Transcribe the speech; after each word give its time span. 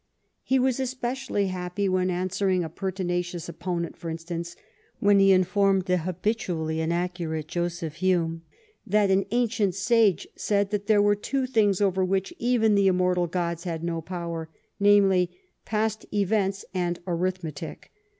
He 0.41 0.57
was 0.57 0.79
especially 0.79 1.45
happy 1.49 1.87
when 1.87 2.09
answering 2.09 2.63
a 2.63 2.69
pertinacious 2.69 3.47
opponent, 3.47 3.95
for 3.95 4.09
instance, 4.09 4.55
when 4.99 5.19
be 5.19 5.31
informed 5.31 5.83
the 5.85 5.97
habitually 5.97 6.81
inaccurate 6.81 7.47
Joseph 7.47 7.97
Hame 7.97 8.41
that 8.83 9.09
*^ 9.11 9.13
an 9.13 9.27
ancient 9.29 9.75
sage 9.75 10.27
said 10.35 10.71
that 10.71 10.87
there 10.87 11.03
were 11.03 11.13
two 11.15 11.45
things 11.45 11.81
over 11.81 12.03
which 12.03 12.33
even 12.39 12.73
the 12.73 12.87
immortal 12.87 13.27
gods 13.27 13.63
had 13.65 13.83
no 13.83 14.01
power, 14.01 14.49
namely, 14.79 15.37
past 15.65 16.07
events 16.11 16.65
and 16.73 16.97
arithmetic. 17.05 17.91